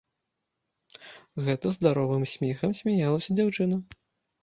[1.49, 3.75] Гэта здаровым смехам смяялася дзяўчына.